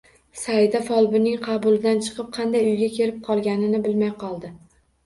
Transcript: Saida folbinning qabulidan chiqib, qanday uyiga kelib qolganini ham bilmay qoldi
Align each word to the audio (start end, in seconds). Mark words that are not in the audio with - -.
Saida 0.43 0.79
folbinning 0.87 1.35
qabulidan 1.49 2.01
chiqib, 2.09 2.33
qanday 2.41 2.67
uyiga 2.73 2.91
kelib 2.99 3.21
qolganini 3.31 3.75
ham 3.81 3.89
bilmay 3.91 4.15
qoldi 4.27 4.57